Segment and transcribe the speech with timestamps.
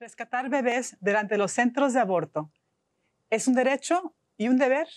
[0.00, 2.50] Rescatar bebés durante los centros de aborto.
[3.28, 4.88] ¿Es un derecho y un deber?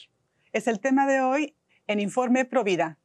[0.53, 2.97] Es el tema de hoy en Informe Provida.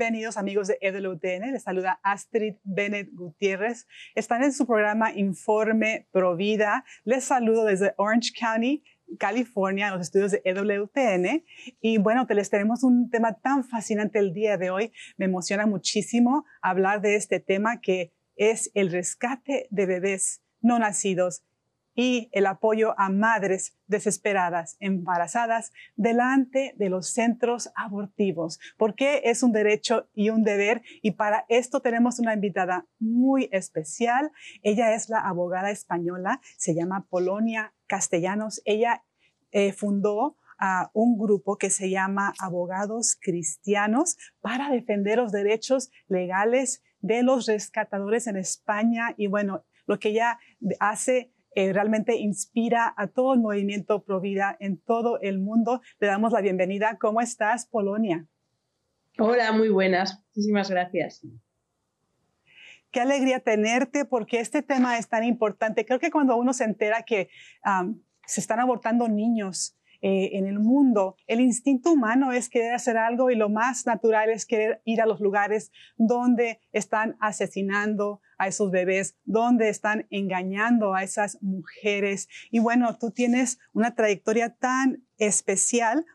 [0.00, 3.86] Bienvenidos amigos de EWTN, les saluda Astrid Bennett Gutiérrez.
[4.14, 6.86] Están en su programa Informe Provida.
[7.04, 8.82] Les saludo desde Orange County,
[9.18, 11.44] California, en los estudios de EWTN.
[11.82, 14.90] Y bueno, te les tenemos un tema tan fascinante el día de hoy.
[15.18, 21.42] Me emociona muchísimo hablar de este tema que es el rescate de bebés no nacidos
[22.00, 29.52] y el apoyo a madres desesperadas, embarazadas, delante de los centros abortivos, porque es un
[29.52, 30.80] derecho y un deber.
[31.02, 34.32] Y para esto tenemos una invitada muy especial.
[34.62, 38.62] Ella es la abogada española, se llama Polonia Castellanos.
[38.64, 39.04] Ella
[39.50, 40.38] eh, fundó
[40.94, 48.26] un grupo que se llama Abogados Cristianos para defender los derechos legales de los rescatadores
[48.26, 49.12] en España.
[49.18, 50.38] Y bueno, lo que ella
[50.78, 55.80] hace eh, realmente inspira a todo el movimiento Provida en todo el mundo.
[55.98, 56.96] Le damos la bienvenida.
[56.98, 58.26] ¿Cómo estás, Polonia?
[59.18, 60.22] Hola, muy buenas.
[60.28, 61.26] Muchísimas gracias.
[62.90, 65.84] Qué alegría tenerte porque este tema es tan importante.
[65.84, 67.28] Creo que cuando uno se entera que
[68.26, 73.30] se están abortando niños eh, en el mundo, el instinto humano es querer hacer algo
[73.30, 78.70] y lo más natural es querer ir a los lugares donde están asesinando a esos
[78.70, 82.28] bebés, donde están engañando a esas mujeres.
[82.50, 86.06] Y bueno, tú tienes una trayectoria tan especial.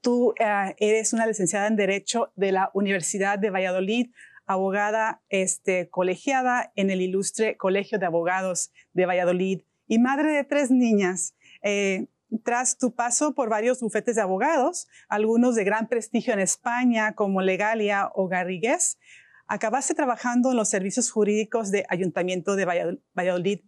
[0.00, 4.12] Tú eh, eres una licenciada en Derecho de la Universidad de Valladolid,
[4.46, 10.70] abogada este, colegiada en el ilustre Colegio de Abogados de Valladolid y madre de tres
[10.70, 11.34] niñas.
[11.62, 12.06] Eh,
[12.42, 17.42] tras tu paso por varios bufetes de abogados, algunos de gran prestigio en España como
[17.42, 18.98] Legalia o Garrigues,
[19.46, 22.64] acabaste trabajando en los servicios jurídicos de Ayuntamiento de
[23.14, 23.60] Valladolid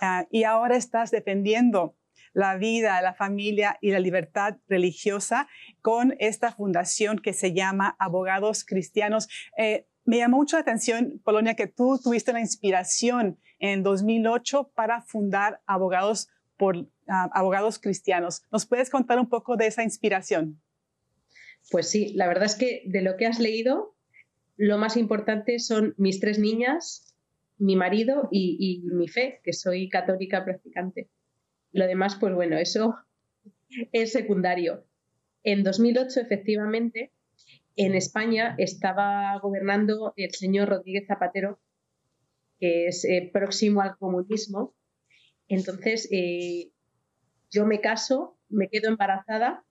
[0.00, 1.96] ah, y ahora estás defendiendo
[2.32, 5.48] la vida, la familia y la libertad religiosa
[5.82, 9.28] con esta fundación que se llama Abogados Cristianos.
[9.56, 15.02] Eh, me llamó mucho la atención, Polonia, que tú tuviste la inspiración en 2008 para
[15.02, 16.28] fundar Abogados
[16.60, 18.42] por abogados cristianos.
[18.52, 20.60] ¿Nos puedes contar un poco de esa inspiración?
[21.70, 23.96] Pues sí, la verdad es que de lo que has leído,
[24.58, 27.14] lo más importante son mis tres niñas,
[27.56, 31.08] mi marido y, mi fe, que soy católica practicante.
[31.72, 32.94] Lo demás, pues bueno, eso
[33.92, 34.84] es secundario.
[35.42, 37.10] En 2008, efectivamente,
[37.74, 41.58] en España estaba gobernando el señor Rodríguez Zapatero,
[42.58, 44.74] que es eh, próximo al comunismo.
[45.50, 46.70] Entonces, eh,
[47.50, 49.64] yo me caso, me quedo embarazada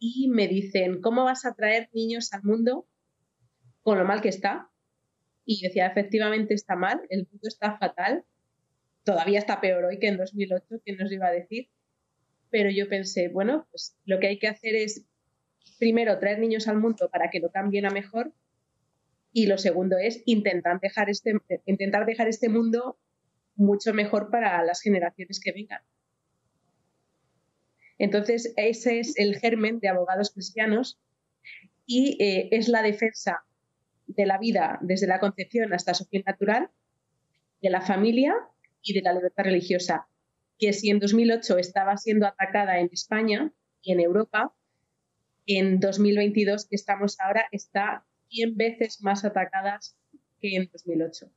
[0.00, 2.88] y me dicen, ¿cómo vas a traer niños al mundo
[3.82, 4.68] con lo mal que está?
[5.44, 8.24] Y decía, efectivamente está mal, el mundo está fatal,
[9.04, 11.70] todavía está peor hoy que en 2008, ¿quién nos iba a decir?
[12.50, 15.06] Pero yo pensé, bueno, pues lo que hay que hacer es
[15.78, 18.32] primero traer niños al mundo para que lo cambien a mejor
[19.32, 21.34] y lo segundo es intentar dejar este,
[21.64, 22.98] intentar dejar este mundo
[23.56, 25.82] mucho mejor para las generaciones que vengan.
[27.98, 31.00] Entonces, ese es el germen de abogados cristianos
[31.86, 33.44] y eh, es la defensa
[34.06, 36.70] de la vida desde la concepción hasta su fin natural,
[37.62, 38.34] de la familia
[38.82, 40.08] y de la libertad religiosa,
[40.58, 43.52] que si en 2008 estaba siendo atacada en España
[43.82, 44.54] y en Europa,
[45.46, 49.96] en 2022 que estamos ahora está 100 veces más atacadas
[50.40, 51.30] que en 2008.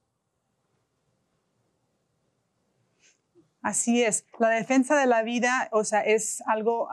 [3.62, 6.88] Así es, la defensa de la vida, o sea, es algo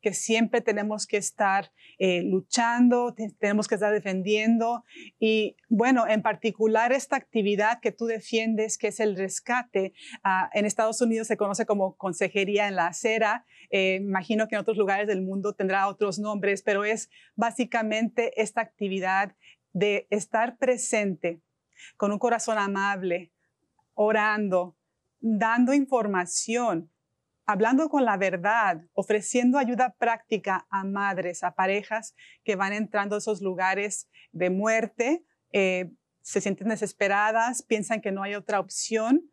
[0.00, 4.84] que siempre tenemos que estar eh, luchando, tenemos que estar defendiendo.
[5.18, 10.64] Y bueno, en particular esta actividad que tú defiendes, que es el rescate, ah, en
[10.64, 13.44] Estados Unidos se conoce como consejería en la acera.
[13.70, 18.60] Eh, imagino que en otros lugares del mundo tendrá otros nombres, pero es básicamente esta
[18.60, 19.34] actividad
[19.72, 21.40] de estar presente
[21.96, 23.32] con un corazón amable,
[23.94, 24.75] orando,
[25.26, 26.90] dando información
[27.46, 32.14] hablando con la verdad, ofreciendo ayuda práctica a madres, a parejas
[32.44, 35.92] que van entrando a esos lugares de muerte, eh,
[36.22, 39.30] se sienten desesperadas, piensan que no hay otra opción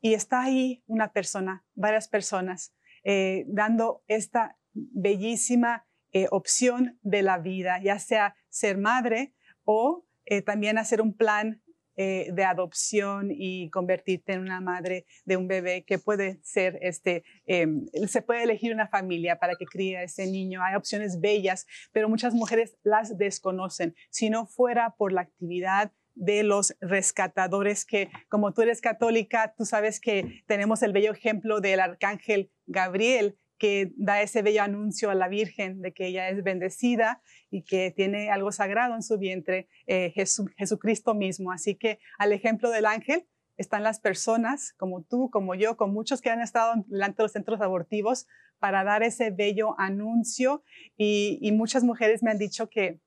[0.00, 2.74] y está ahí una persona, varias personas,
[3.04, 9.34] eh, dando esta bellísima eh, opción de la vida, ya sea ser madre
[9.64, 10.04] o
[10.44, 11.62] también hacer un plan
[11.96, 17.24] eh, de adopción y convertirte en una madre de un bebé que puede ser, este,
[17.46, 20.62] em, se puede elegir una familia para que críe a ese niño.
[20.62, 23.94] Hay opciones bellas, pero muchas mujeres las desconocen.
[24.10, 29.64] Si no fuera por la actividad de los rescatadores que, como tú eres católica, tú
[29.64, 35.14] sabes que tenemos el bello ejemplo del arcángel Gabriel, que da ese bello anuncio a
[35.14, 39.68] la Virgen de que ella es bendecida y que tiene algo sagrado en su vientre,
[39.86, 40.12] eh,
[40.56, 41.52] Jesucristo mismo.
[41.52, 43.26] Así que al ejemplo del ángel
[43.56, 47.32] están las personas como tú, como yo, con muchos que han estado delante de los
[47.32, 48.26] centros abortivos
[48.58, 50.62] para dar ese bello anuncio
[50.96, 53.00] y, muchas mujeres me han dicho que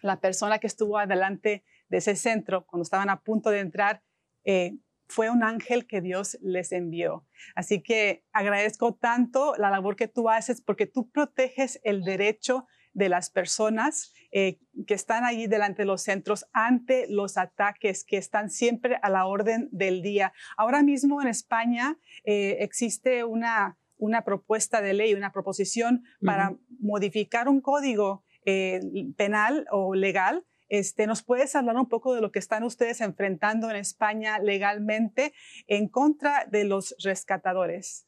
[0.00, 4.02] la persona que estuvo adelante de ese centro cuando estaban a punto de entrar,
[4.44, 4.76] eh,
[5.12, 7.26] fue un ángel que Dios les envió.
[7.54, 13.08] Así que agradezco tanto la labor que tú haces porque tú proteges el derecho de
[13.10, 18.48] las personas eh, que están allí delante de los centros ante los ataques que están
[18.50, 20.32] siempre a la orden del día.
[20.56, 27.48] Ahora mismo en España eh, existe una, una propuesta de ley, una proposición para modificar
[27.48, 28.80] un código eh,
[29.16, 33.68] penal o legal este, ¿Nos puedes hablar un poco de lo que están ustedes enfrentando
[33.68, 35.34] en España legalmente
[35.66, 38.06] en contra de los rescatadores?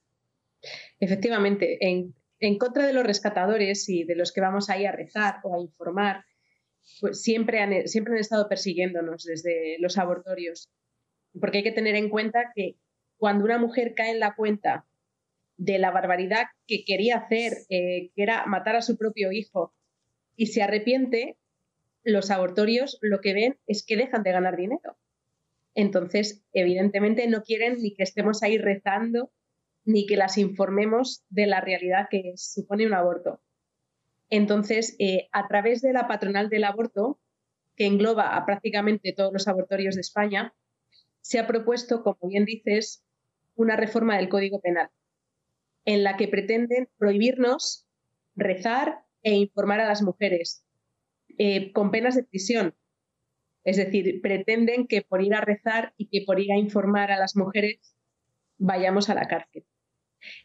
[0.99, 2.15] Efectivamente, en,
[2.57, 6.25] contra de los rescatadores y de los que vamos ahí a rezar o a informar,
[7.03, 10.71] pues siempre han, estado persiguiéndonos desde los abortorios.
[11.39, 12.79] Porque hay que tener en cuenta que
[13.19, 14.87] cuando una mujer cae en la cuenta
[15.59, 19.75] de la barbaridad que quería hacer, eh, que era matar a su propio hijo,
[20.35, 21.37] y se arrepiente,
[22.05, 24.97] los abortorios lo que ven es que dejan de ganar dinero.
[25.75, 29.33] Entonces, evidentemente, no quieren ni que estemos ahí rezando,
[29.85, 33.43] ni que las informemos de la realidad que supone un aborto.
[34.31, 37.21] Entonces, eh, a través de la patronal del aborto,
[37.77, 40.55] que engloba a prácticamente todos los abortorios de España,
[41.21, 43.05] se ha propuesto, como bien dices,
[43.57, 44.91] una reforma del Código Penal,
[45.85, 47.87] en la que pretenden prohibirnos
[48.37, 50.64] rezar e informar a las mujeres
[51.39, 52.75] eh, con penas de prisión.
[53.65, 57.19] Es decir, pretenden que por ir a rezar y que por ir a informar a
[57.19, 57.97] las mujeres
[58.59, 59.65] vayamos a la cárcel.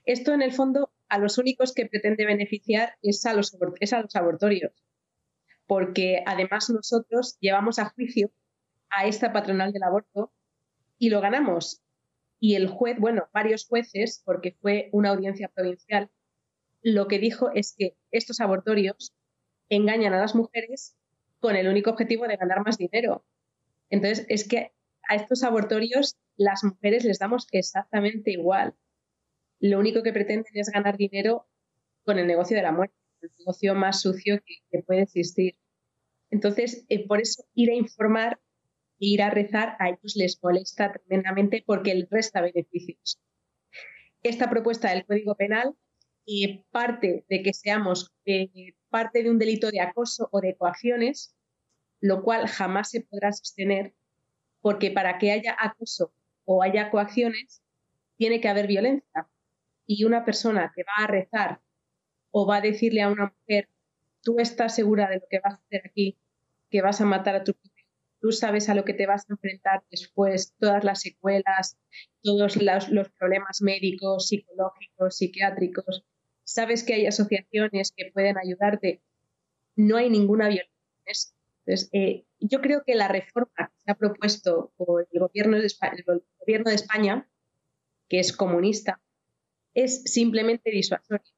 [0.06, 4.02] Esto, en el fondo, a los únicos que pretende beneficiar es a los, es a
[4.02, 4.72] los abortorios,
[5.68, 8.32] porque además nosotros llevamos a juicio
[8.90, 10.34] a esta patronal del aborto
[10.98, 11.82] y lo ganamos.
[12.40, 16.10] Y el juez, bueno, varios jueces, porque fue una audiencia provincial,
[16.82, 19.14] lo que dijo es que estos abortorios
[19.70, 20.96] engañan a las mujeres
[21.40, 23.26] con el único objetivo de ganar más dinero.
[23.90, 24.74] Entonces, es que
[25.08, 28.76] a estos abortorios las mujeres les damos exactamente igual.
[29.60, 31.48] Lo único que pretenden es ganar dinero
[32.04, 35.58] con el negocio de la muerte, el negocio más sucio que, puede existir.
[36.30, 38.40] Entonces, eh, por eso ir a informar
[39.00, 43.20] e ir a rezar a ellos les molesta tremendamente porque les resta beneficios.
[44.24, 45.76] Esta propuesta del Código Penal
[46.32, 51.36] y parte de que seamos eh, parte de un delito de acoso o de coacciones,
[52.02, 53.96] lo cual jamás se podrá sostener
[54.62, 56.14] porque para que haya acoso
[56.46, 57.64] o haya coacciones
[58.16, 59.28] tiene que haber violencia.
[59.88, 61.62] Y una persona que va a rezar
[62.30, 63.68] o va a decirle a una mujer,
[64.22, 66.20] tú estás segura de lo que vas a hacer aquí,
[66.70, 67.88] que vas a matar a tu hijo,
[68.22, 71.80] tú sabes a lo que te vas a enfrentar después, todas las secuelas,
[72.22, 76.06] todos los problemas médicos, psicológicos, psiquiátricos,
[76.54, 79.02] sabes que hay asociaciones que pueden ayudarte,
[79.76, 80.74] no hay ninguna violencia.
[81.66, 86.76] Entonces, eh, yo creo que la reforma que se ha propuesto por el gobierno, de
[86.76, 87.30] España,
[88.08, 89.00] que es comunista,
[89.76, 91.32] es simplemente disuasoria,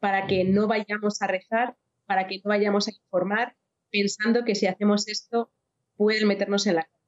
[0.00, 3.56] para que no vayamos a rezar, para que no vayamos a informar,
[3.90, 5.52] pensando que si hacemos esto
[5.96, 7.00] pueden meternos en la cárcel.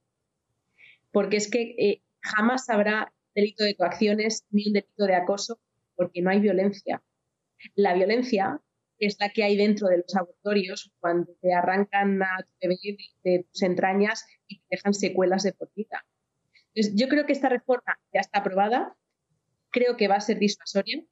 [1.11, 5.59] Porque es que eh, jamás habrá delito de coacciones ni un delito de acoso,
[5.97, 7.03] porque no hay violencia.
[7.75, 8.61] La violencia
[8.99, 12.79] es la que hay dentro de los abortorios cuando te arrancan a tu bebé
[13.23, 16.05] de, tus entrañas y te dejan secuelas de por vida.
[16.75, 18.97] Entonces, yo creo que esta reforma ya está aprobada,
[19.71, 21.05] creo que va a ser disuasoria.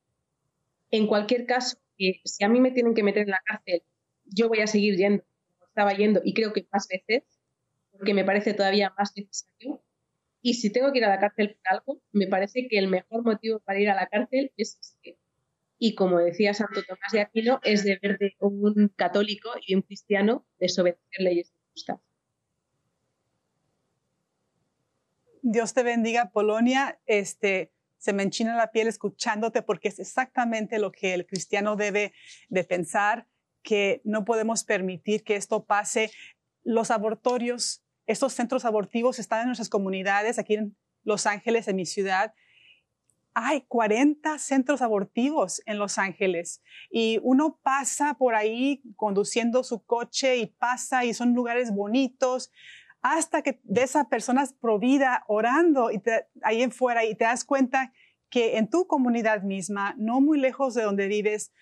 [0.90, 3.82] En cualquier caso, si a mí me tienen que meter en la cárcel,
[4.24, 7.24] yo voy a seguir yendo, como estaba yendo, y creo que más veces,
[7.90, 9.82] porque me parece todavía más necesario.
[10.40, 13.24] Y si tengo que ir a la cárcel por algo, me parece que el mejor
[13.24, 15.16] motivo para ir a la cárcel es que,
[15.84, 20.46] y como decía Santo Tomás de Aquino, es deber de un católico y un cristiano
[20.60, 21.98] desobedecer leyes injustas.
[25.42, 27.00] Dios te bendiga, Polonia.
[27.06, 32.12] Este, se me enchina la piel escuchándote porque es exactamente lo que el cristiano debe
[32.48, 33.26] de pensar,
[33.64, 36.12] que no podemos permitir que esto pase.
[36.62, 41.86] Los abortorios, estos centros abortivos están en nuestras comunidades, aquí en Los Ángeles, en mi
[41.86, 42.34] ciudad.
[43.34, 50.36] Hay 40 centros abortivos en Los Ángeles y uno pasa por ahí conduciendo su coche
[50.36, 52.52] y pasa y son lugares bonitos,
[53.00, 56.00] hasta que de esa persona provida orando y
[56.42, 57.92] ahí en fuera y te das cuenta
[58.30, 61.52] que en tu comunidad misma, no muy lejos de donde vives,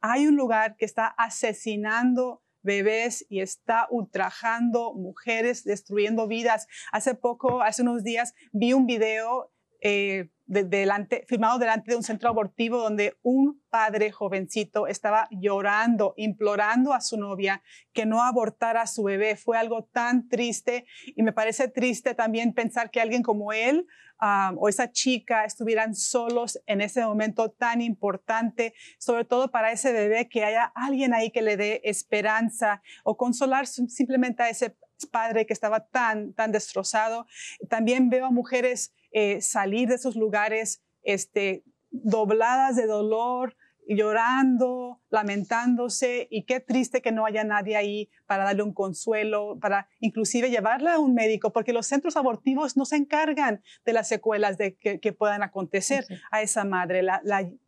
[0.00, 6.66] hay un lugar que está asesinando bebés y está ultrajando mujeres, destruyendo vidas.
[6.92, 9.52] Hace poco, hace unos días, vi un video
[9.88, 16.92] eh, delante, firmado delante de un centro abortivo donde un padre jovencito estaba llorando, implorando
[16.92, 17.62] a su novia
[17.92, 19.36] que no abortara a su bebé.
[19.36, 23.86] Fue algo tan triste y me parece triste también pensar que alguien como él
[24.18, 29.92] ah, o esa chica estuvieran solos en ese momento tan importante, sobre todo para ese
[29.92, 34.76] bebé, que haya alguien ahí que le dé esperanza o consolar simplemente a ese
[35.12, 37.26] padre que estaba tan, tan destrozado.
[37.68, 43.56] También veo a mujeres eh, salir de esos lugares este, dobladas de dolor,
[43.88, 49.88] llorando, lamentándose y qué triste que no haya nadie ahí para darle un consuelo, para
[50.00, 54.58] inclusive llevarla a un médico, porque los centros abortivos no se encargan de las secuelas
[54.58, 57.22] de que, puedan acontecer a esa madre, la,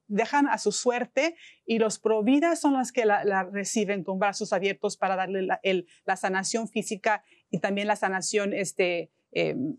[0.07, 4.99] dejan a su suerte y los providas son las que la, reciben con brazos abiertos
[4.99, 5.61] para darle la,
[6.05, 9.79] la, sanación física y también la sanación este, em,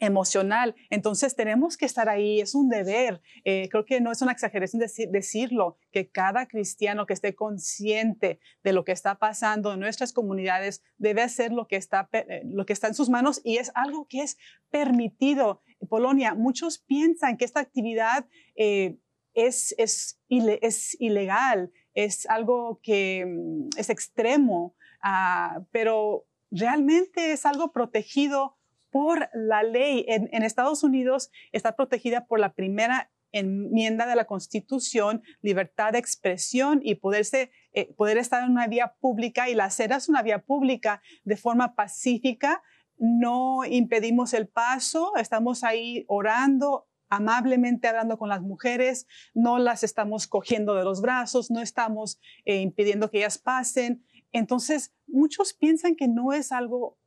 [0.00, 0.74] emocional.
[0.88, 3.20] Entonces tenemos que estar ahí, es un deber.
[3.44, 8.72] Eh, creo que no es una exageración decirlo, que cada cristiano que esté consciente de
[8.72, 13.10] lo que está pasando en nuestras comunidades debe hacer lo que está, eh, en sus
[13.10, 14.38] manos y es algo que es
[14.70, 15.62] permitido.
[15.88, 18.26] Polonia, muchos piensan que esta actividad
[18.56, 18.98] eh,
[19.34, 28.56] es, ilegal, es algo que mm, es extremo, ah, pero realmente es algo protegido
[28.90, 30.04] por la ley.
[30.08, 36.80] En, Estados Unidos está protegida por la primera enmienda de la Constitución, libertad de expresión
[36.82, 40.40] y poderse, eh, poder estar en una vía pública y la acera es una vía
[40.40, 42.62] pública de forma pacífica.
[42.98, 50.26] No impedimos el paso, estamos ahí orando, amablemente hablando con las mujeres, no las estamos
[50.26, 54.04] cogiendo de los brazos, no estamos eh, impidiendo que ellas pasen.
[54.32, 56.98] Entonces, muchos piensan que no es algo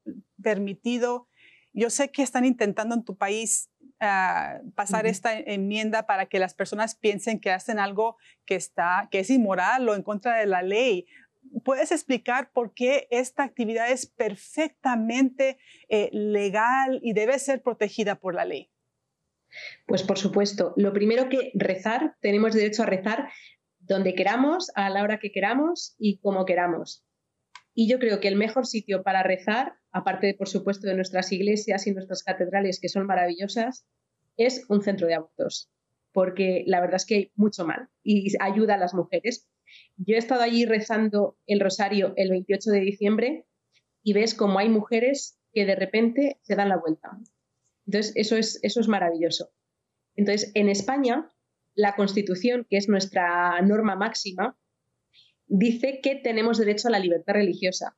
[0.41, 1.27] permitido
[1.73, 6.53] yo sé que están intentando en tu país ah, pasar esta enmienda para que las
[6.53, 10.61] personas piensen que hacen algo que, está, que es inmoral o en contra de la
[10.61, 11.07] ley.
[11.65, 15.57] ¿Puedes explicar por qué esta actividad es perfectamente
[15.89, 18.71] eh, legal y debe ser protegida por la ley?
[19.85, 23.29] Pues por supuesto, lo primero que rezar, tenemos derecho a rezar
[23.79, 27.05] donde queramos, a la hora que queramos y como queramos.
[27.73, 31.87] Y yo creo que el mejor sitio para rezar, aparte, por supuesto, de nuestras iglesias
[31.87, 33.85] y nuestras catedrales, que son maravillosas,
[34.37, 35.71] es un centro de abortos.
[36.11, 39.49] Porque la verdad es que hay mucho mal y ayuda a las mujeres.
[39.97, 43.45] Yo he estado allí rezando el rosario el 28 de diciembre
[44.03, 47.17] y ves cómo hay mujeres que de repente se dan la vuelta.
[47.87, 49.51] Entonces, eso es, eso es maravilloso.
[50.15, 51.31] Entonces, en España,
[51.73, 54.57] la Constitución, que es nuestra norma máxima,
[55.47, 57.95] dice que tenemos derecho a la libertad religiosa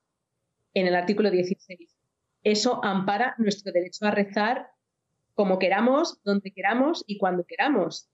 [0.74, 1.96] en el artículo 16.
[2.44, 4.70] Eso ampara nuestro derecho a rezar
[5.34, 8.10] como queramos, donde queramos y cuando queramos,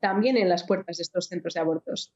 [0.00, 2.14] también en las puertas de estos centros de abortos.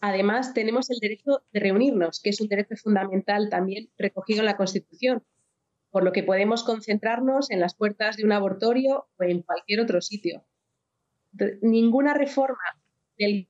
[0.00, 4.56] Además, tenemos el derecho de reunirnos, que es un derecho fundamental también recogido en la
[4.56, 5.24] Constitución,
[5.90, 10.00] por lo que podemos concentrarnos en las puertas de un abortorio o en cualquier otro
[10.00, 10.44] sitio.
[11.62, 12.82] ninguna reforma
[13.16, 13.48] del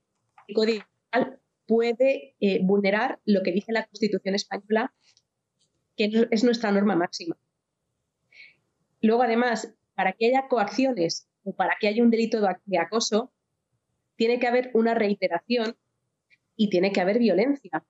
[0.55, 0.85] Código
[1.73, 4.93] puede eh, vulnerar lo que dice la Constitución española,
[5.97, 7.39] que es nuestra norma máxima.
[9.01, 13.33] Luego, además, para que haya coacciones o para que haya un delito de acoso,
[14.17, 15.79] tiene que haber una reiteración
[16.57, 17.87] y tiene que haber violencia.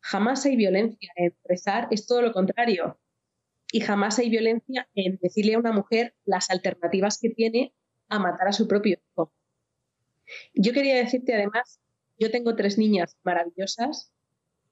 [0.00, 2.98] Jamás hay violencia en rezar, es todo lo contrario.
[3.70, 7.72] Y jamás hay violencia en decirle a una mujer las alternativas que tiene
[8.08, 9.32] a matar a su propio hijo.
[10.54, 11.80] Yo quería decirte además
[12.18, 14.12] yo tengo tres niñas maravillosas,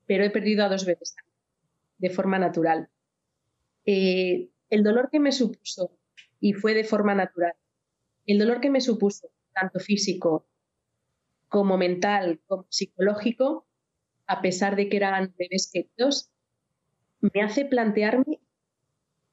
[0.06, 1.16] pero he perdido a dos bebés
[1.98, 2.88] de forma natural.
[3.86, 5.96] Eh, el dolor que me supuso
[6.40, 7.54] y fue de forma natural.
[8.26, 10.46] El dolor que me supuso, tanto físico
[11.48, 13.66] como mental, como psicológico,
[14.26, 16.30] a pesar de que eran bebés queridos,
[17.20, 18.40] me hace plantearme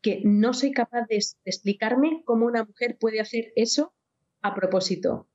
[0.02, 3.94] que no soy capaz de, explicarme cómo una mujer puede hacer eso
[4.42, 5.28] a propósito.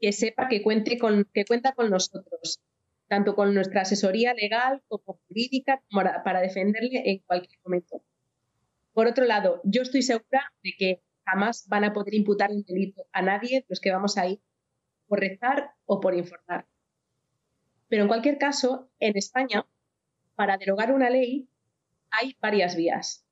[0.00, 2.60] que sepa que, cuenta con nosotros,
[3.08, 5.82] tanto con nuestra asesoría legal como jurídica
[6.24, 8.02] para defenderle en cualquier momento.
[8.92, 13.06] Por otro lado, yo estoy segura de que jamás van a poder imputar un delito
[13.12, 14.40] a nadie los que vamos ahí
[15.06, 16.66] por rezar o por informar.
[17.88, 19.66] Pero en cualquier caso, en España,
[20.34, 21.48] para derogar una ley
[22.10, 23.24] hay varias vías.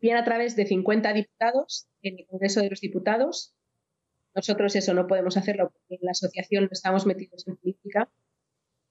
[0.00, 3.54] Bien a través de 50 diputados en el Congreso de los Diputados.
[4.34, 8.10] Nosotros eso no podemos hacerlo porque en la asociación no estamos metidos en política,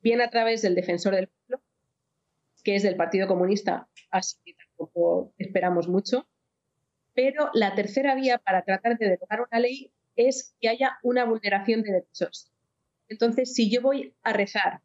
[0.02, 1.64] bien a través del defensor del pueblo,
[2.64, 6.28] que es del Partido Comunista, así que tampoco esperamos mucho.
[7.14, 11.82] Pero la tercera vía para tratar de derogar una ley es que haya una vulneración
[11.84, 12.52] de derechos.
[13.08, 14.82] Entonces, si yo voy a rezar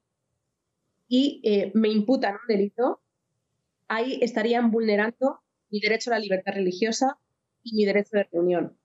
[1.06, 3.00] y eh, me imputan un delito,
[3.86, 5.40] ahí estarían vulnerando
[5.70, 7.18] mi derecho a la libertad religiosa
[7.62, 8.77] y mi derecho de reunión.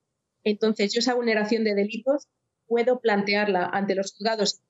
[0.43, 2.27] Entonces, yo esa vulneración de delitos
[2.67, 4.61] puedo plantearla ante los juzgados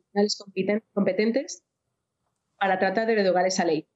[0.93, 1.63] competentes
[2.57, 3.87] para tratar de derogar esa ley.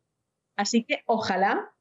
[0.56, 1.72] Así que ojalá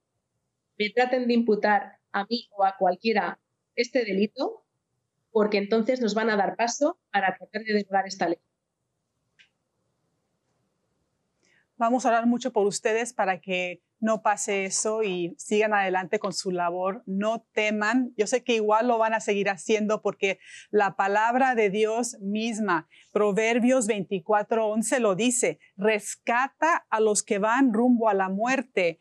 [0.78, 3.38] me traten de imputar a mí o a cualquiera
[3.74, 4.64] este delito,
[5.30, 8.38] porque entonces nos van a dar paso para tratar de derogar esta ley.
[11.78, 16.32] Vamos a orar mucho por ustedes para que no pase eso y sigan adelante con
[16.32, 17.02] su labor.
[17.06, 18.12] No teman.
[18.16, 20.38] Yo sé que igual lo van a seguir haciendo porque
[20.70, 28.08] la palabra de Dios misma, Proverbios 24:11 lo dice, rescata a los que van rumbo
[28.08, 28.98] a la muerte.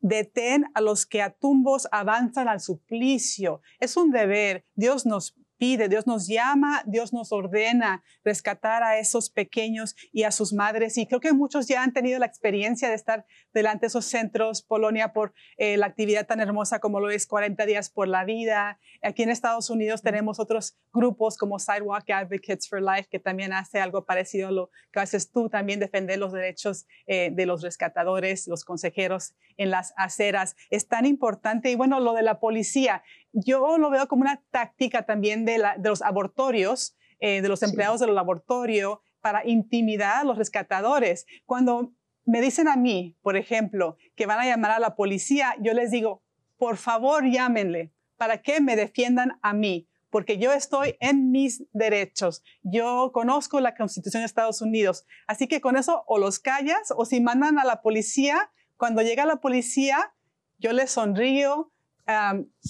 [0.00, 3.62] Detén a los que a tumbos avanzan al suplicio.
[3.80, 4.64] Es un deber.
[4.74, 10.30] Dios nos pide, Dios nos llama, Dios nos ordena rescatar a esos pequeños y a
[10.30, 10.98] sus madres.
[10.98, 14.62] Y creo que muchos ya han tenido la experiencia de estar delante de esos centros,
[14.62, 18.78] Polonia, por eh, la actividad tan hermosa como lo es 40 días por la vida.
[19.02, 23.80] Aquí en Estados Unidos tenemos otros grupos como Sidewalk Advocates for Life, que también hace
[23.80, 28.46] algo parecido a lo que haces tú, también defender los derechos eh, de los rescatadores,
[28.46, 30.56] los consejeros en las aceras.
[30.70, 31.70] Es tan importante.
[31.70, 33.02] Y bueno, lo de la policía,
[33.36, 38.14] yo lo veo como una táctica también de, los abortorios, eh, de los empleados del
[38.14, 41.26] laboratorio, para intimidar a los rescatadores.
[41.44, 41.92] Cuando
[42.24, 45.90] me dicen a mí, por ejemplo, que van a llamar a la policía, yo les
[45.90, 46.22] digo,
[46.56, 52.42] por favor llámenle para que me defiendan a mí, porque yo estoy en mis derechos.
[52.62, 55.04] Yo conozco la Constitución de Estados Unidos.
[55.26, 59.26] Así que con eso o los callas o si mandan a la policía, cuando llega
[59.26, 60.14] la policía,
[60.58, 61.72] yo les sonrío,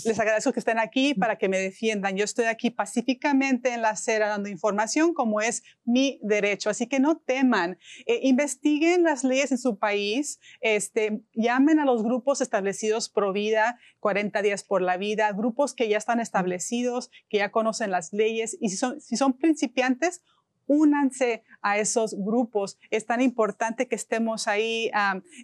[0.05, 2.17] les agradezco que estén aquí para que me defiendan.
[2.17, 6.71] Yo estoy aquí pacíficamente en la acera dando información como es mi derecho.
[6.71, 7.79] Así que no teman.
[8.07, 10.41] Eh, investiguen las leyes en su país.
[10.61, 15.89] Este, llamen a los grupos establecidos pro vida, 40 días por la vida, grupos que
[15.89, 18.57] ya están establecidos, que ya conocen las leyes.
[18.61, 20.23] Y si son, si son principiantes,
[20.67, 22.79] únanse a esos grupos.
[22.91, 24.91] Es tan importante que estemos ahí.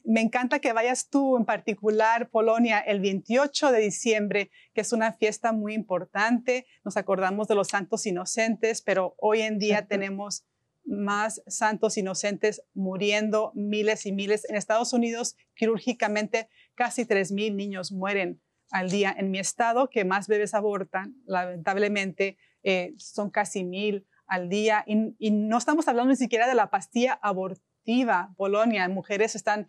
[0.05, 5.13] me encanta que vayas tú en particular, Polonia, el 28 de diciembre, que es una
[5.13, 6.67] fiesta muy importante.
[6.85, 10.45] Nos acordamos de los santos inocentes, pero hoy en día tenemos
[10.85, 14.49] más santos inocentes muriendo, miles y miles.
[14.49, 19.15] En Estados Unidos, quirúrgicamente, casi 3.000 niños mueren al día.
[19.17, 24.83] En mi estado, que más bebés abortan, lamentablemente, eh, son casi mil al día.
[24.87, 28.89] Y, no estamos hablando ni siquiera de la pastilla abortiva, Polonia.
[28.89, 29.67] Mujeres están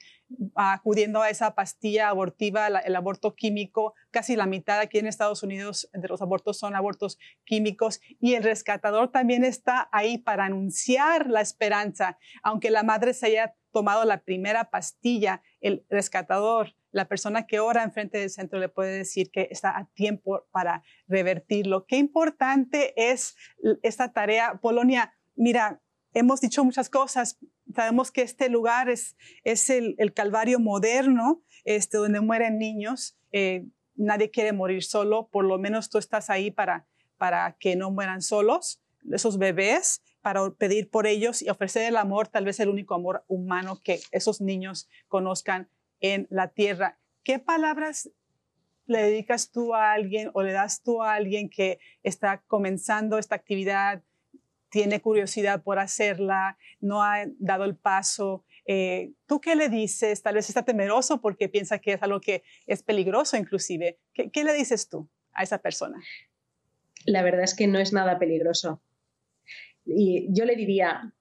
[0.55, 3.93] acudiendo a esa pastilla abortiva, el aborto químico.
[4.09, 7.99] Casi la mitad aquí en Estados Unidos de los abortos son abortos químicos.
[8.21, 12.17] Y el rescatador también está ahí para anunciar la esperanza.
[12.41, 17.83] Aunque la madre se haya tomado la primera pastilla, el rescatador la persona que ora
[17.83, 21.85] enfrente del centro le puede decir que está a tiempo para revertirlo.
[21.85, 23.35] Qué importante es
[23.81, 24.59] esta tarea.
[24.61, 25.81] Polonia, mira,
[26.13, 27.39] hemos dicho muchas cosas.
[27.75, 29.15] Sabemos que este lugar es,
[29.69, 33.17] el, Calvario moderno, este, donde mueren niños.
[33.31, 36.85] Eh, nadie quiere morir solo, por lo menos tú estás ahí para,
[37.17, 42.27] para que no mueran solos, esos bebés, para pedir por ellos y ofrecer el amor,
[42.27, 45.69] tal vez el único amor humano que esos niños conozcan
[46.03, 46.99] en la tierra.
[47.23, 48.11] ¿Qué palabras
[48.85, 53.35] le dedicas tú a alguien o le das tú a alguien que está comenzando esta
[53.35, 54.03] actividad,
[54.69, 58.43] tiene curiosidad por hacerla, no ha dado el paso?
[58.65, 60.21] Eh, ¿Tú qué le dices?
[60.21, 63.97] Tal vez está temeroso porque piensa que es algo que es peligroso inclusive.
[64.13, 66.03] ¿Qué, qué le dices tú a esa persona?
[67.05, 68.81] La verdad es que no es nada peligroso.
[69.85, 71.13] Y yo le diría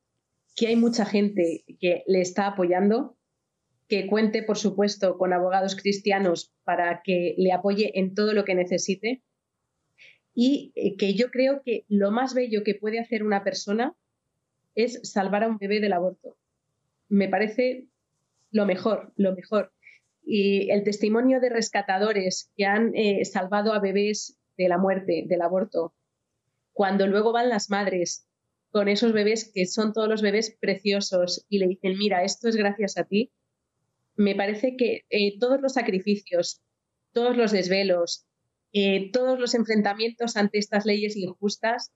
[0.56, 3.16] que hay mucha gente que le está apoyando,
[3.92, 8.54] que cuente, por supuesto, con abogados cristianos para que le apoye en todo lo que
[8.54, 9.22] necesite
[10.32, 13.94] y eh, que yo creo que lo más bello que puede hacer una persona
[14.74, 16.38] es salvar a un bebé del aborto.
[17.10, 17.86] Me parece
[18.50, 19.74] lo mejor, lo mejor.
[20.24, 25.42] Y el testimonio de rescatadores que han eh, salvado a bebés de la muerte, del
[25.42, 25.94] aborto,
[26.72, 28.26] cuando luego van las madres
[28.70, 32.56] con esos bebés que son todos los bebés preciosos y le dicen, mira, esto es
[32.56, 33.30] gracias a ti,
[34.16, 36.60] me parece que eh, todos los sacrificios,
[37.12, 38.26] todos los desvelos,
[38.72, 41.92] eh, todos los enfrentamientos ante estas leyes injustas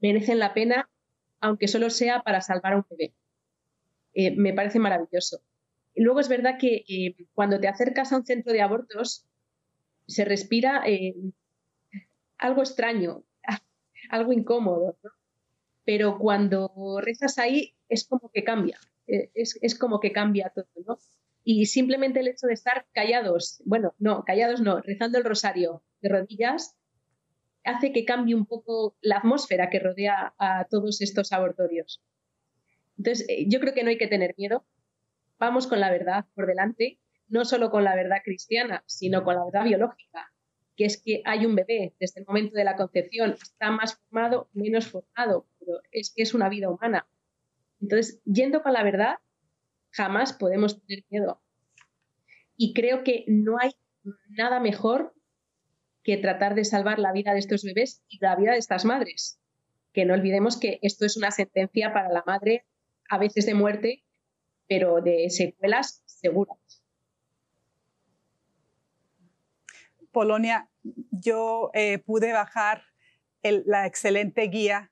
[0.00, 0.90] merecen la pena,
[1.40, 3.14] aunque solo sea para salvar a un bebé.
[4.14, 5.42] Eh, me parece maravilloso.
[5.96, 6.84] luego es verdad que
[7.34, 9.26] cuando te acercas a un centro de abortos,
[10.06, 10.84] se respira
[12.38, 13.24] algo extraño,
[14.10, 14.98] algo incómodo,
[15.84, 20.98] pero cuando rezas ahí es como que cambia, es, es como que cambia todo, ¿no?
[21.44, 26.08] Y simplemente el hecho de estar callados, bueno, no, callados no, rezando el rosario de
[26.08, 26.74] rodillas,
[27.64, 32.02] hace que cambie un poco la atmósfera que rodea a todos estos abortorios.
[32.96, 34.64] Entonces, eh, yo creo que no hay que tener miedo.
[35.38, 39.44] Vamos con la verdad por delante, no solo con la verdad cristiana, sino con la
[39.44, 40.32] verdad biológica,
[40.76, 44.48] que es que hay un bebé desde el momento de la concepción, está más formado,
[44.52, 47.06] menos formado, pero es que es una vida humana.
[47.80, 49.16] Entonces, yendo con la verdad,
[49.94, 51.40] jamás podemos tener miedo.
[52.56, 53.72] Y creo que no hay
[54.28, 55.14] nada mejor
[56.02, 59.40] que tratar de salvar la vida de estos bebés y la vida de estas madres.
[59.92, 62.66] Que no olvidemos que esto es una sentencia para la madre,
[63.08, 64.04] a veces de muerte,
[64.68, 66.58] pero de secuelas seguras.
[70.10, 70.68] Polonia,
[71.10, 72.82] yo eh, pude bajar
[73.42, 74.90] la excelente guía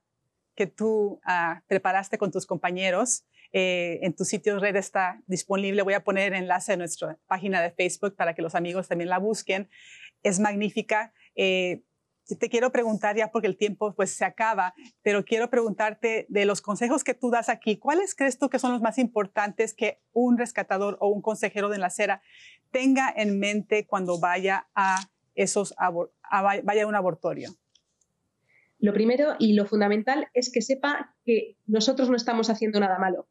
[0.55, 5.83] que tú ah, preparaste con tus compañeros eh, en tu sitio red está disponible.
[5.83, 9.11] Voy a poner el enlace a nuestra página de Facebook para que los amigos también
[9.11, 9.69] la busquen.
[10.23, 11.13] Es magnífica.
[11.35, 11.83] Eh,
[12.39, 16.63] te quiero preguntar ya porque el tiempo pues se acaba, pero quiero preguntarte de los
[16.63, 20.39] consejos que tú das aquí, ¿cuáles crees tú que son los más importantes que un
[20.39, 22.23] rescatador o un consejero de la acera
[22.71, 25.75] tenga en mente cuando vaya a esos
[26.65, 27.51] vaya a un abortorio?
[28.79, 33.29] Lo primero y lo fundamental es que sepa que nosotros no estamos haciendo nada malo.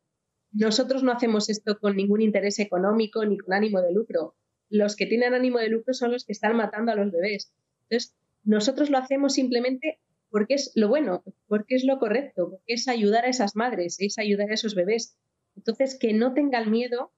[0.53, 4.35] Nosotros no hacemos esto con ningún interés económico ni con ánimo de lucro.
[4.69, 7.53] Los que tienen ánimo de lucro son los que están matando a los bebés.
[7.83, 12.87] Entonces, nosotros lo hacemos simplemente porque es lo bueno, porque es lo correcto, porque es
[12.89, 15.17] ayudar a esas madres, es ayudar a esos bebés.
[15.55, 17.13] Entonces, que no tengan miedo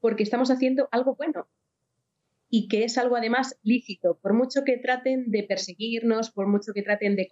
[0.00, 1.48] porque estamos haciendo algo bueno
[2.48, 4.18] y que es algo además lícito.
[4.22, 7.28] Por mucho que traten de perseguirnos, por mucho que traten de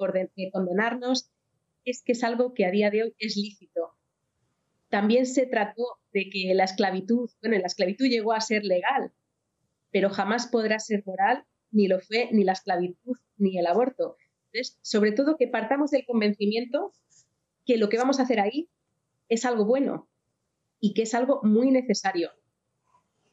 [0.53, 1.31] condenarnos,
[1.87, 3.95] es que es algo que a día de hoy es lícito
[4.91, 9.13] también se trató de que la esclavitud, bueno, la esclavitud llegó a ser legal,
[9.91, 14.17] pero jamás podrá ser moral, ni lo fue ni la esclavitud ni el aborto.
[14.53, 16.93] Entonces, sobre todo que partamos del convencimiento
[17.65, 18.69] que lo que vamos a hacer ahí
[19.29, 20.09] es algo bueno
[20.81, 22.31] y que es algo muy necesario.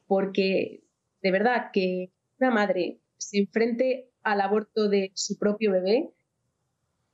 [0.05, 0.83] Porque
[1.23, 6.11] de verdad que una madre se enfrente al aborto de su propio bebé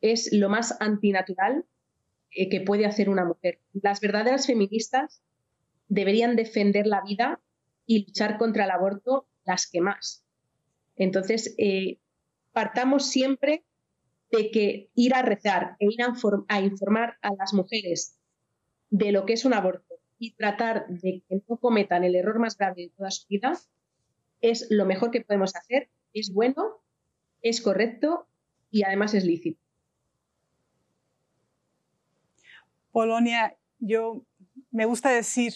[0.02, 1.66] es lo más antinatural
[2.36, 3.60] eh, que puede hacer una mujer.
[3.74, 5.22] Las verdaderas feministas
[5.88, 7.40] deberían defender la vida
[7.86, 10.24] y luchar contra el aborto las que más.
[10.96, 12.00] Entonces, eh,
[12.52, 13.64] partamos siempre
[14.32, 18.18] de que ir a rezar e ir a, informar a las mujeres
[18.90, 22.58] de lo que es un aborto y tratar de que no cometan el error más
[22.58, 23.54] grave de toda su vida
[24.42, 26.82] es lo mejor que podemos hacer, es bueno,
[27.42, 28.28] es correcto
[28.72, 29.63] y además es lícito.
[32.94, 34.24] Polonia, yo
[34.72, 35.54] me gusta decir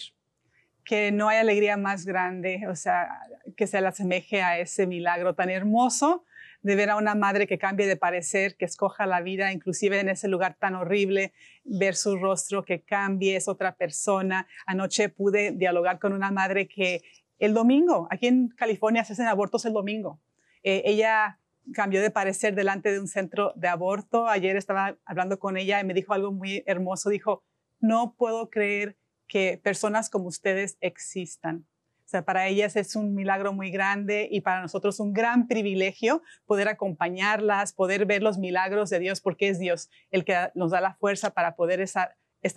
[0.84, 3.08] que no hay alegría más grande, o sea,
[3.56, 6.24] que se le asemeje a ese milagro tan hermoso
[6.62, 10.08] de ver a una madre que cambie de parecer, que escoja la vida, inclusive en
[10.08, 11.32] ese lugar tan horrible,
[11.64, 14.48] ver su rostro que cambie, es otra persona.
[14.66, 17.02] Anoche pude dialogar con una madre que
[17.38, 20.20] el domingo, aquí en California se hacen abortos el domingo.
[20.64, 21.38] Eh, ella
[21.74, 24.28] cambió de parecer delante de un centro de aborto.
[24.28, 27.10] Ayer estaba hablando con ella y me dijo algo muy hermoso.
[27.10, 27.44] Dijo,
[27.80, 31.66] no puedo creer que personas como ustedes existan.
[32.08, 36.22] O sea, para ellas es un milagro muy grande y para nosotros un gran privilegio
[36.46, 40.80] poder acompañarlas, poder ver los milagros de Dios, porque es Dios el que nos da
[40.80, 42.16] la fuerza para poder estar,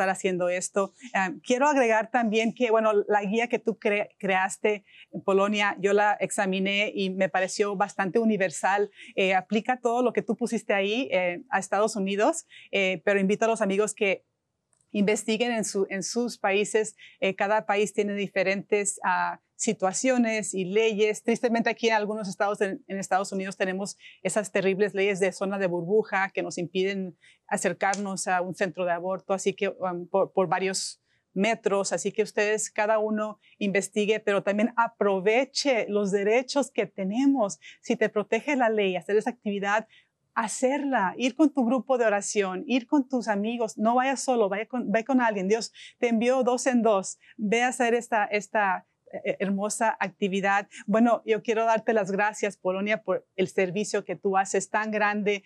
[0.09, 0.93] haciendo esto.
[1.13, 6.13] Ah, quiero agregar también que, bueno, la guía que tú creaste en Polonia, yo la
[6.13, 8.89] examiné y me pareció bastante universal.
[9.15, 13.45] Eh, aplica todo lo que tú pusiste ahí eh, a Estados Unidos, eh, pero invito
[13.45, 14.23] a los amigos que
[14.91, 16.95] investiguen en, su, en sus países.
[17.19, 21.21] Eh, cada país tiene diferentes uh, situaciones y leyes.
[21.21, 25.67] Tristemente aquí en algunos estados en, Estados Unidos tenemos esas terribles leyes de zona de
[25.67, 30.47] burbuja que nos impiden acercarnos a un centro de aborto, así que um, por, por
[30.47, 30.99] varios
[31.33, 37.59] metros, así que ustedes cada uno investigue, pero también aproveche los derechos que tenemos.
[37.81, 39.87] Si te protege la ley, hacer esa actividad,
[40.33, 44.65] hacerla, ir con tu grupo de oración, ir con tus amigos, no vayas solo, vaya
[44.65, 45.47] con, ve con alguien.
[45.47, 48.87] Dios te envió dos en dos, ve a hacer esta, esta
[49.39, 50.67] hermosa actividad.
[50.85, 55.43] Bueno, yo quiero darte las gracias, Polonia, por el servicio que tú haces tan grande,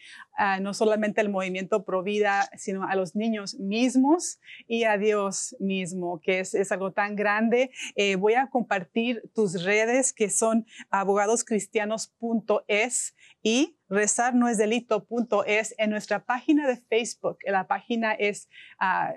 [0.61, 6.39] no solamente al movimiento Provida, sino a los niños mismos y a Dios mismo, que
[6.39, 7.71] es, es algo tan grande.
[7.95, 15.89] Eh, voy a compartir tus redes que son abogadoscristianos.es y rezar no es delito.es en
[15.89, 17.39] nuestra página de Facebook.
[17.45, 18.47] La página es
[18.81, 19.13] uh,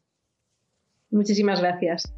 [1.10, 2.12] Muchísimas gracias.